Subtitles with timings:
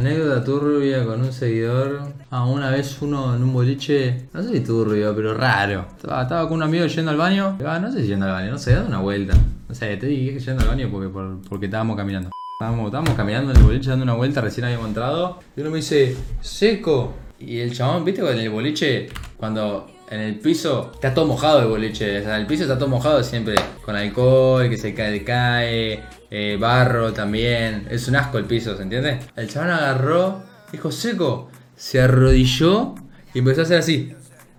[0.00, 2.00] Anécdota turbia con un seguidor.
[2.30, 5.86] Ah, una vez uno en un boliche, no sé si turbio, pero raro.
[5.96, 7.58] Estaba, con un amigo yendo al baño.
[7.66, 9.34] Ah, no sé si yendo al baño, no sé, dando una vuelta.
[9.68, 12.30] No sé, te dije yendo al baño porque, por- porque estábamos caminando.
[12.58, 15.38] Estábamos, estábamos caminando en el boliche dando una vuelta, recién habíamos entrado.
[15.56, 17.14] Y uno me dice, seco.
[17.38, 21.68] Y el chabón, viste, en el boliche, cuando en el piso está todo mojado el
[21.68, 22.20] boliche.
[22.20, 23.54] O sea, el piso está todo mojado siempre.
[23.84, 26.02] Con alcohol, que se cae, cae.
[26.30, 27.86] Eh, barro también.
[27.90, 29.18] Es un asco el piso, ¿se entiende?
[29.36, 31.50] El chabón agarró, dijo seco.
[31.76, 32.94] Se arrodilló
[33.34, 34.14] y empezó a hacer así.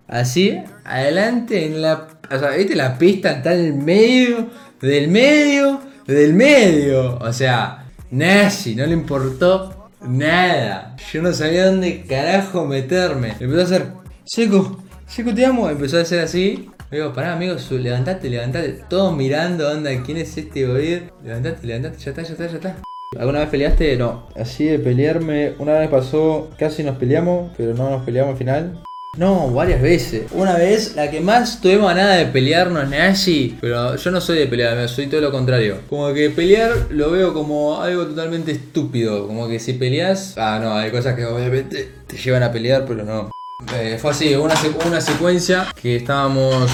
[0.08, 2.08] Así, adelante en la.
[2.30, 4.50] O sea, viste, la pista está en el medio,
[4.82, 7.18] del medio, del medio.
[7.20, 10.98] O sea, nazi, no le importó nada.
[11.14, 13.36] Yo no sabía dónde carajo meterme.
[13.40, 13.88] Empezó a hacer,
[14.26, 15.70] seco, seco te amo.
[15.70, 16.70] Empezó a hacer así.
[16.92, 18.84] Digo, pará, amigo, su- levantate, levantate.
[18.90, 21.12] Todos mirando, onda, ¿quién es este oír?
[21.24, 22.76] Levantate, levantate, ya está, ya está, ya está.
[23.18, 23.96] ¿Alguna vez peleaste?
[23.98, 24.28] No.
[24.36, 28.84] Así de pelearme, una vez pasó, casi nos peleamos, pero no nos peleamos al final.
[29.18, 30.24] No, varias veces.
[30.32, 34.48] Una vez, la que más tuvimos ganas de pelearnos, Nashi, pero yo no soy de
[34.48, 35.80] pelear, soy todo lo contrario.
[35.90, 39.28] Como que pelear lo veo como algo totalmente estúpido.
[39.28, 43.04] Como que si peleas, ah, no, hay cosas que obviamente te llevan a pelear, pero
[43.04, 43.30] no.
[43.74, 46.70] Eh, fue así, una, una secuencia que estábamos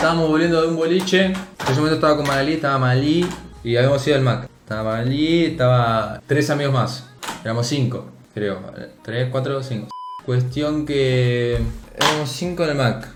[0.00, 1.26] estábamos volviendo de un boliche.
[1.26, 3.26] En ese momento estaba con Malí, estaba Malí
[3.62, 4.48] y habíamos ido al Mac.
[4.62, 7.06] Estaba Malí, estaba tres amigos más.
[7.44, 8.62] Éramos cinco, creo.
[9.02, 9.88] Tres, cuatro, cinco.
[10.24, 11.60] Cuestión que
[11.94, 13.08] éramos cinco en el Mac.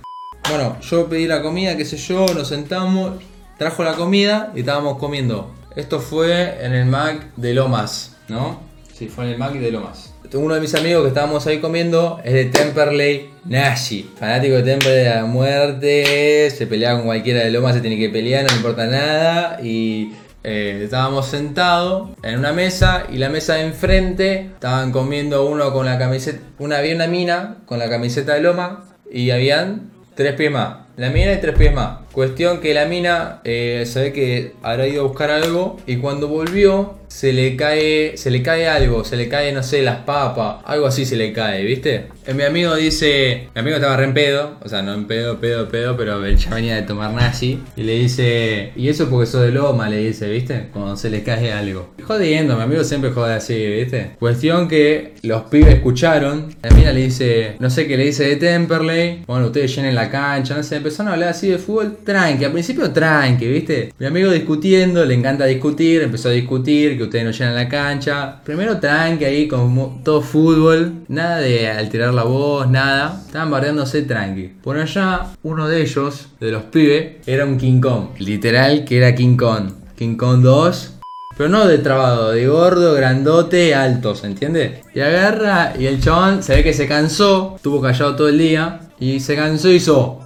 [0.50, 3.12] Bueno, yo pedí la comida, qué sé yo, nos sentamos,
[3.56, 5.54] trajo la comida y estábamos comiendo.
[5.74, 8.60] Esto fue en el Mac de Lomas, ¿no?
[8.94, 10.14] Sí, fue en el Mac de Lomas.
[10.34, 15.06] Uno de mis amigos que estábamos ahí comiendo es de Temperley Nashi, fanático de Temperley
[15.06, 18.86] a la muerte, se peleaba con cualquiera de Lomas, se tiene que pelear, no importa
[18.86, 20.12] nada y
[20.44, 25.86] eh, estábamos sentados en una mesa y la mesa de enfrente estaban comiendo uno con
[25.86, 30.52] la camiseta, una había una mina con la camiseta de Loma y habían tres pies
[30.52, 30.86] más.
[30.96, 32.03] La mina y tres pies más.
[32.14, 36.28] Cuestión que la mina eh, se ve que habrá ido a buscar algo y cuando
[36.28, 40.56] volvió se le cae, se le cae algo, se le cae, no sé, las papas,
[40.64, 42.06] algo así se le cae, ¿viste?
[42.26, 45.38] Eh, mi amigo dice, mi amigo estaba re en pedo, o sea, no en pedo,
[45.38, 49.26] pedo, pedo, pero él ya venía de tomar nazi y le dice, y eso porque
[49.26, 50.70] sos de Loma, le dice, ¿viste?
[50.72, 51.94] Cuando se le cae algo.
[52.02, 54.16] Jodiendo, mi amigo siempre jode así, ¿viste?
[54.18, 58.36] Cuestión que los pibes escucharon, la mina le dice, no sé qué le dice de
[58.36, 62.44] Temperley, bueno, ustedes llenen la cancha, no sé, empezaron a hablar así de fútbol, tranqui,
[62.44, 63.92] al principio tranqui, ¿viste?
[63.98, 68.40] Mi amigo discutiendo, le encanta discutir, empezó a discutir, que ustedes no llenan la cancha.
[68.44, 73.22] Primero tranqui ahí, como todo fútbol, nada de alterar la voz, nada.
[73.26, 74.52] Estaban bardeándose tranqui.
[74.62, 78.08] Por allá, uno de ellos, de los pibes, era un King Kong.
[78.18, 79.70] Literal que era King Kong.
[79.96, 80.90] King Kong 2.
[81.36, 84.82] Pero no de trabado, de gordo, grandote, alto, ¿se entiende?
[84.94, 88.82] Y agarra y el chabón se ve que se cansó, estuvo callado todo el día
[89.00, 90.20] y se cansó y hizo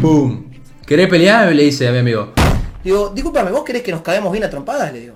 [0.00, 0.51] ¡Pum!
[0.86, 1.54] ¿Querés pelear?
[1.54, 2.32] Le dice a mi amigo.
[2.82, 4.92] Digo, discúlpame, ¿vos querés que nos caguemos bien a trompadas?
[4.92, 5.14] Le digo.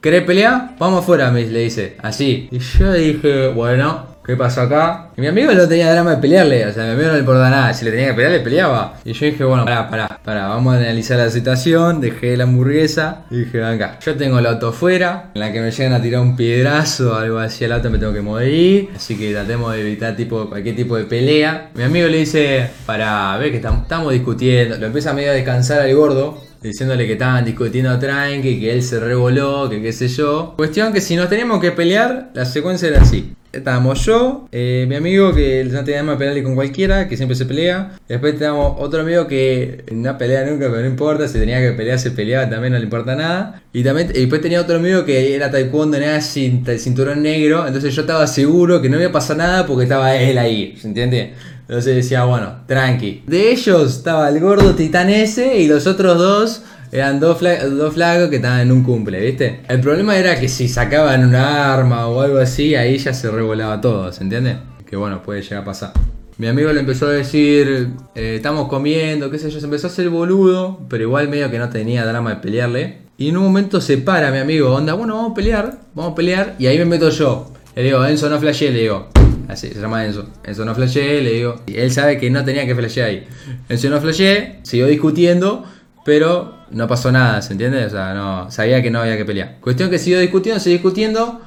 [0.00, 0.76] ¿Querés pelear?
[0.78, 1.96] Vamos afuera, me le dice.
[2.00, 2.48] Así.
[2.50, 5.08] Y yo dije, bueno, ¿qué pasó acá?
[5.16, 6.66] Y mi amigo no tenía drama de pelearle.
[6.66, 7.74] O sea, mi amigo no le importa nada.
[7.74, 8.94] Si le tenía que pelear, le peleaba.
[9.04, 10.48] Y yo dije, bueno, pará, pará, pará.
[10.48, 12.00] Vamos a analizar la situación.
[12.00, 13.22] Dejé la hamburguesa.
[13.30, 15.30] Y dije, venga, yo tengo el auto fuera.
[15.34, 17.98] En la que me llegan a tirar un piedrazo o algo así al auto, me
[17.98, 18.86] tengo que mover.
[18.96, 21.70] Así que tratemos de evitar tipo, cualquier tipo de pelea.
[21.74, 24.76] Mi amigo le dice, para, ve que tam- estamos discutiendo.
[24.78, 28.82] Lo empieza a medio a descansar al gordo diciéndole que estaban discutiendo tranqui, que él
[28.82, 30.54] se revoló, que qué sé yo.
[30.56, 33.34] Cuestión que si nos teníamos que pelear, la secuencia era así.
[33.52, 37.46] Estábamos yo, eh, mi amigo que no tenía más pelearle con cualquiera, que siempre se
[37.46, 37.98] pelea.
[38.08, 41.98] Después teníamos otro amigo que no pelea nunca, pero no importa, si tenía que pelear,
[41.98, 43.60] se peleaba, también no le importa nada.
[43.72, 47.66] Y también después tenía otro amigo que era taekwondo, sin cinturón negro.
[47.66, 50.86] Entonces yo estaba seguro que no iba a pasar nada porque estaba él ahí, ¿se
[50.86, 51.34] entiende?
[51.70, 53.22] Entonces decía, bueno, tranqui.
[53.28, 58.28] De ellos estaba el gordo titán ese y los otros dos eran dos, dos flacos
[58.28, 59.60] que estaban en un cumple, ¿viste?
[59.68, 63.80] El problema era que si sacaban un arma o algo así, ahí ya se revolaba
[63.80, 64.56] todo, ¿se entiende?
[64.84, 65.92] Que bueno, puede llegar a pasar.
[66.38, 69.90] Mi amigo le empezó a decir, eh, estamos comiendo, qué sé yo, se empezó a
[69.90, 72.98] hacer boludo, pero igual medio que no tenía drama de pelearle.
[73.16, 76.14] Y en un momento se para mi amigo, onda, bueno, vamos a pelear, vamos a
[76.16, 77.52] pelear, y ahí me meto yo.
[77.76, 79.19] Le digo, Enzo, no flashé, le digo.
[79.50, 80.28] Así, se llama Enzo.
[80.44, 81.62] Enzo no flashé, le digo.
[81.66, 83.26] Él sabe que no tenía que flashear ahí.
[83.68, 85.64] Enzo no flashé, siguió discutiendo,
[86.04, 87.84] pero no pasó nada, ¿se entiende?
[87.84, 89.56] O sea, no, sabía que no había que pelear.
[89.60, 91.40] Cuestión que siguió discutiendo, siguió discutiendo.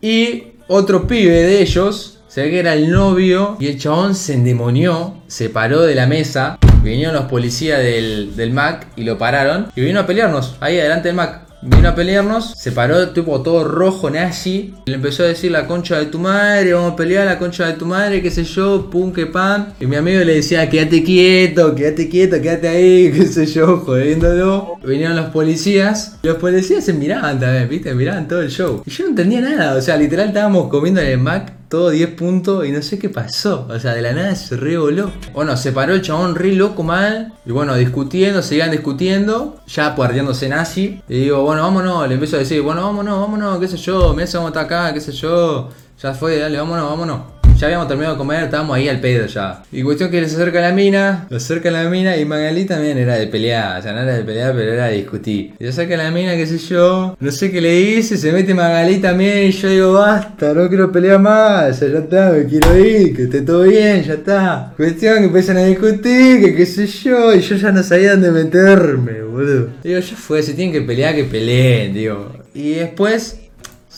[0.00, 4.34] Y otro pibe de ellos, se ve que era el novio, y el chabón se
[4.34, 9.68] endemonió, se paró de la mesa, vinieron los policías del, del Mac y lo pararon,
[9.76, 11.49] y vino a pelearnos ahí adelante del Mac.
[11.62, 14.08] Vino a pelearnos, se paró tipo todo rojo.
[14.44, 17.66] Y le empezó a decir la concha de tu madre, vamos a pelear la concha
[17.66, 19.74] de tu madre, qué sé yo, pum, que pan.
[19.78, 24.78] Y mi amigo le decía, quédate quieto, quédate quieto, quédate ahí, qué sé yo, jodiéndolo.
[24.82, 26.18] Vinieron los policías.
[26.22, 28.82] Los policías se miraban también, viste, miraban todo el show.
[28.86, 32.14] Y yo no entendía nada, o sea, literal estábamos comiendo en el Mac todo 10
[32.16, 33.66] puntos y no sé qué pasó.
[33.70, 35.12] O sea, de la nada se revoló.
[35.32, 37.32] Bueno, se paró el chabón re loco mal.
[37.46, 39.56] Y bueno, discutiendo, seguían discutiendo.
[39.68, 41.00] Ya guardiándose nazi.
[41.08, 42.08] Y digo, bueno, vámonos.
[42.08, 44.12] Le empiezo a decir, bueno, vámonos, vámonos, qué sé yo.
[44.14, 45.68] Mira, vamos a estar acá, qué sé yo.
[46.02, 47.39] Ya fue, dale, vámonos, vámonos.
[47.60, 49.62] Ya habíamos terminado de comer, estábamos ahí al pedo ya.
[49.70, 53.16] Y cuestión que se acerca la mina, se acerca la mina y Magali también era
[53.16, 53.82] de pelear.
[53.82, 55.52] Sea, no era de pelear, pero era de discutir.
[55.58, 57.18] Y se acerca la mina, qué sé yo.
[57.20, 59.48] No sé qué le dice, se mete Magali también.
[59.48, 61.80] Y yo digo, basta, no quiero pelear más.
[61.80, 64.72] Ya está, me quiero ir, que esté todo bien, ya está.
[64.78, 67.34] Cuestión que empiezan a discutir, que qué sé yo.
[67.34, 69.68] Y yo ya no sabía dónde meterme, boludo.
[69.84, 72.32] Digo, ya fue, si tienen que pelear, que peleen, digo.
[72.54, 73.49] Y después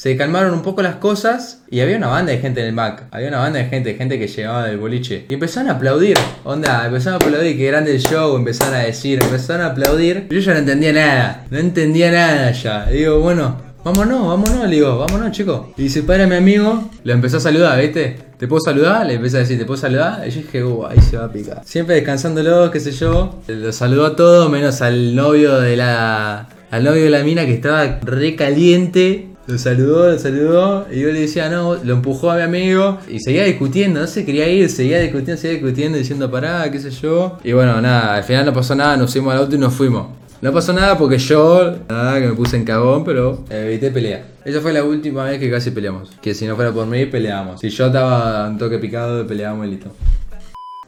[0.03, 3.05] se calmaron un poco las cosas y había una banda de gente en el Mac.
[3.13, 5.27] Había una banda de gente, gente que llegaba del boliche.
[5.29, 6.19] Y empezaron a aplaudir.
[6.43, 10.27] Onda, empezaron a aplaudir que grande el show, empezaron a decir, empezaron a aplaudir.
[10.29, 12.87] Yo ya no entendía nada, no entendía nada ya.
[12.87, 15.67] digo, bueno, vámonos, vámonos, le digo, vámonos chicos.
[15.77, 18.17] Y se para mi amigo, lo empezó a saludar, ¿viste?
[18.39, 19.07] ¿Te puedo saludar?
[19.07, 20.27] Le empecé a decir, ¿te puedo saludar?
[20.27, 21.63] Y yo dije, ahí se va a picar.
[21.65, 23.41] Siempre descansándolo, qué sé yo.
[23.47, 26.49] Lo saludó a todos, menos al novio de la...
[26.73, 31.09] Al novio de la mina que estaba re caliente lo saludó, lo saludó, y yo
[31.09, 34.69] le decía no, lo empujó a mi amigo, y seguía discutiendo, no se quería ir,
[34.71, 37.39] seguía discutiendo, seguía discutiendo, diciendo pará, qué sé yo.
[37.45, 40.07] Y bueno, nada, al final no pasó nada, nos fuimos al auto y nos fuimos.
[40.41, 44.25] No pasó nada porque yo, nada, que me puse en cagón, pero evité pelea.
[44.45, 46.11] Esa fue la última vez que casi peleamos.
[46.21, 47.61] Que si no fuera por mí, peleábamos.
[47.61, 49.93] Si yo estaba un toque picado, peleábamos y listo.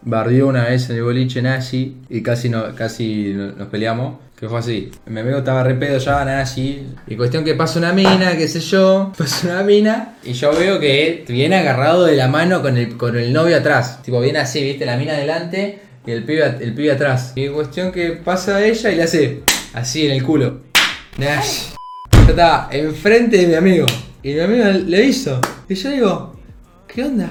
[0.05, 4.19] Bardió una vez el boliche nazi y casi, no, casi nos peleamos.
[4.39, 4.91] Que fue así.
[5.07, 6.87] Mi amigo estaba re pedo ya, nazi.
[7.07, 9.13] Y cuestión que pasa una mina, qué sé yo.
[9.19, 10.17] Pasa una mina.
[10.25, 14.03] Y yo veo que viene agarrado de la mano con el, con el novio atrás.
[14.03, 17.33] Tipo, viene así, viste, la mina adelante y el pibe, el pibe atrás.
[17.37, 19.43] Y cuestión que pasa a ella y le hace
[19.73, 20.61] así en el culo.
[21.17, 21.71] Nash.
[22.13, 23.87] Yo estaba enfrente de mi amigo.
[24.23, 25.41] Y mi amigo le hizo.
[25.69, 26.41] Y yo digo,
[26.89, 27.31] ¿qué onda?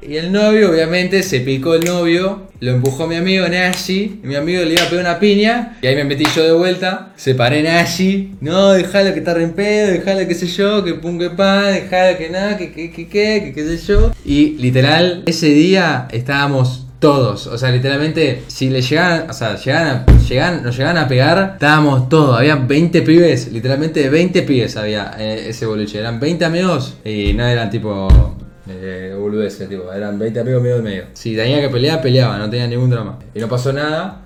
[0.00, 4.62] Y el novio, obviamente, se picó el novio, lo empujó mi amigo Nashi, mi amigo
[4.62, 8.36] le iba a pegar una piña, y ahí me metí yo de vuelta, separé Nashi,
[8.40, 11.74] no, dejalo que está re en pedo, dejalo que sé yo, que pum que pan,
[11.74, 14.12] dejalo que nada, que que que que, que qué sé yo.
[14.24, 20.04] Y literal, ese día estábamos todos, o sea, literalmente, si le llegaban, o sea, llegaban,
[20.62, 25.66] nos llegaban a pegar, estábamos todos, había 20 pibes, literalmente 20 pibes había en ese
[25.66, 28.36] boliche, eran 20 amigos y no eran tipo
[28.68, 31.04] eh, boludeces, tipo, eran 20 amigos medio de medio.
[31.14, 33.18] Si tenía que pelear, peleaba, no tenía ningún drama.
[33.34, 34.22] Y no pasó nada,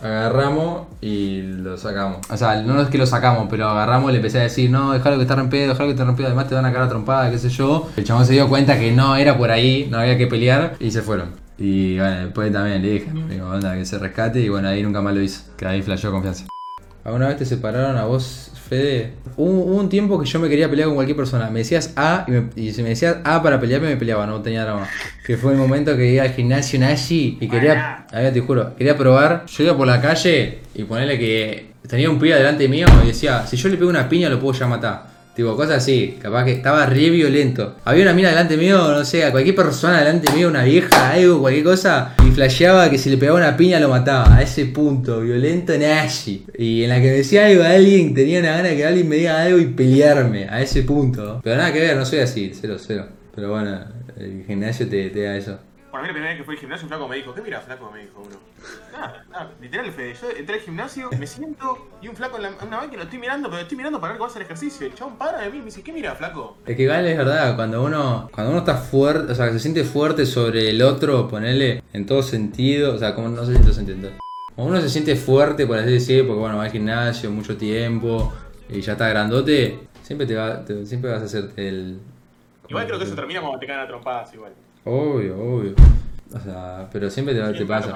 [0.00, 2.18] agarramos y lo sacamos.
[2.30, 4.92] O sea, no es que lo sacamos, pero agarramos y le empecé a decir, no,
[4.92, 7.38] dejalo que está rompido, dejalo que está rompido, además te van a cara trompada, qué
[7.38, 7.88] sé yo.
[7.96, 10.90] El chabón se dio cuenta que no era por ahí, no había que pelear y
[10.90, 11.30] se fueron.
[11.58, 15.00] Y bueno, después también le dije, digo, anda, que se rescate y bueno, ahí nunca
[15.00, 16.46] más lo hizo, que ahí flasheó confianza.
[17.02, 19.12] ¿Alguna vez te separaron a vos, Fede?
[19.36, 21.50] Hubo, hubo un tiempo que yo me quería pelear con cualquier persona.
[21.50, 24.40] Me decías A y, me- y si me decías A para pelearme, me peleaba, no
[24.42, 24.88] tenía drama.
[25.26, 28.74] Que fue el momento que iba al gimnasio Nashi y quería, a ver, te juro,
[28.76, 29.44] quería probar.
[29.46, 33.46] Yo iba por la calle y ponerle que tenía un pibe delante mío y decía,
[33.46, 35.15] si yo le pego una piña lo puedo ya matar.
[35.36, 37.76] Tipo, cosas así, capaz que estaba re violento.
[37.84, 41.40] Había una mina delante mío, no sé, a cualquier persona delante mío, una vieja, algo,
[41.40, 44.34] cualquier cosa, y flasheaba que si le pegaba una piña lo mataba.
[44.34, 46.46] A ese punto, violento Nashi.
[46.56, 49.42] Y en la que decía algo a alguien, tenía una gana que alguien me diga
[49.42, 51.42] algo y pelearme, a ese punto.
[51.44, 53.06] Pero nada que ver, no soy así, cero, cero.
[53.34, 53.78] Pero bueno,
[54.18, 55.58] el gimnasio te da eso.
[55.96, 57.40] Bueno, a mí la primera vez que fui al gimnasio, un flaco me dijo, ¿qué
[57.40, 57.90] mira flaco?
[57.90, 58.36] Me dijo uno.
[58.92, 60.14] Nada, nada, literal, Fede.
[60.14, 63.02] Yo entré al gimnasio, me siento y un flaco en, la, en una máquina lo
[63.04, 64.86] estoy mirando, pero estoy mirando para ver cómo hace el ejercicio.
[64.86, 66.58] El chabón para de mí y me dice, ¿qué mira, flaco?
[66.66, 69.60] Es que igual es verdad, cuando uno, cuando uno está fuerte, o sea, que se
[69.60, 73.56] siente fuerte sobre el otro, ponerle en todo sentido, o sea, como no sé si
[73.56, 74.10] en todo sentido.
[74.54, 78.34] Cuando uno se siente fuerte, por así decir, porque bueno, va al gimnasio mucho tiempo
[78.68, 82.00] y ya está grandote, siempre te va, te- siempre vas a hacerte el.
[82.68, 84.52] Igual creo que eso termina cuando te caen a trompadas igual.
[84.86, 85.74] Obvio, obvio.
[86.32, 87.92] O sea, pero siempre te, te pasa.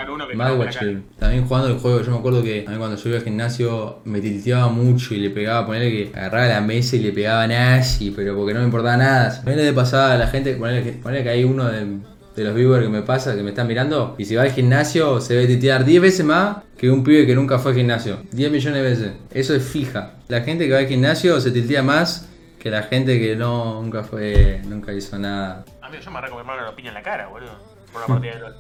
[0.57, 1.05] guachín.
[1.19, 4.01] También jugando el juego, yo me acuerdo que a mí cuando yo iba al gimnasio
[4.05, 8.11] me tilteaba mucho y le pegaba, ponerle que agarraba la mesa y le pegaba Nashi,
[8.11, 9.41] pero porque no me importaba nada.
[9.45, 11.99] Ponele de pasada a la gente, ponerle que, ponele que hay uno de,
[12.35, 15.21] de los viewers que me pasa, que me están mirando, y si va al gimnasio
[15.21, 18.19] se debe tiltear 10 veces más que un pibe que nunca fue al gimnasio.
[18.33, 19.13] 10 millones de veces.
[19.33, 20.15] Eso es fija.
[20.29, 22.27] La gente que va al gimnasio se tiltea más
[22.59, 25.65] que la gente que no nunca fue, nunca hizo nada.
[25.99, 27.59] Yo me arranco mi hermano la piña en la cara, boludo.
[27.93, 28.55] Por una partida de LOL.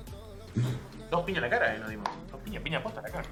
[1.11, 2.09] Dos piñas a la cara, eh, nos dimos.
[2.31, 3.25] Dos piñas, piña posta a la cara.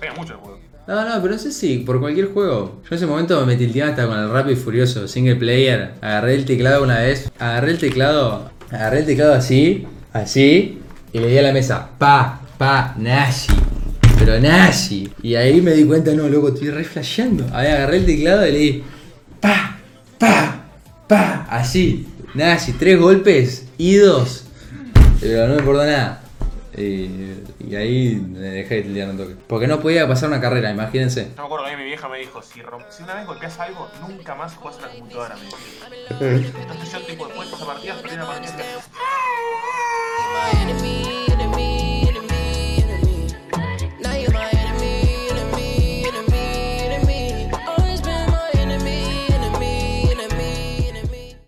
[0.00, 0.60] Pega mucho el juego.
[0.86, 2.80] No, no, pero no sé por cualquier juego.
[2.82, 5.94] Yo en ese momento me tilteaba hasta con el Rápido y Furioso, single player.
[6.00, 10.80] Agarré el teclado una vez, agarré el teclado, agarré el teclado así, así,
[11.12, 13.52] y le di a la mesa, pa, pa, nazi.
[14.18, 15.12] Pero nazi.
[15.22, 17.44] Y ahí me di cuenta, no, loco, estoy re flasheando.
[17.52, 18.84] Ahí agarré el teclado y le di,
[19.40, 19.78] pa,
[20.18, 20.64] pa,
[21.06, 22.08] pa, así.
[22.34, 24.44] Nada, si tres golpes, idos.
[25.20, 26.22] Pero no me importa nada.
[26.76, 29.36] Y, ahí me dejé de un toque.
[29.46, 31.32] Porque no podía pasar una carrera, imagínense.
[31.36, 34.54] No me acuerdo que mi vieja me dijo, si, una vez golpeas algo, nunca más
[34.54, 35.56] jugás a la computadora, me dijo.
[36.20, 36.52] Eh.
[36.60, 38.56] Entonces yo tipo después de esa partida, perdí una partida.